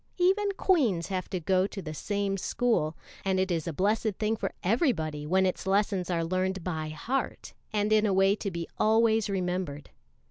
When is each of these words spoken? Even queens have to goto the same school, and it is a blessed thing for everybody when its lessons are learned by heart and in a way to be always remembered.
Even 0.17 0.51
queens 0.53 1.09
have 1.09 1.29
to 1.29 1.39
goto 1.39 1.79
the 1.79 1.93
same 1.93 2.35
school, 2.35 2.97
and 3.23 3.39
it 3.39 3.51
is 3.51 3.67
a 3.67 3.71
blessed 3.71 4.15
thing 4.17 4.35
for 4.35 4.51
everybody 4.63 5.27
when 5.27 5.45
its 5.45 5.67
lessons 5.67 6.09
are 6.09 6.23
learned 6.25 6.63
by 6.63 6.89
heart 6.89 7.53
and 7.71 7.93
in 7.93 8.07
a 8.07 8.11
way 8.13 8.35
to 8.35 8.49
be 8.49 8.67
always 8.79 9.29
remembered. 9.29 9.91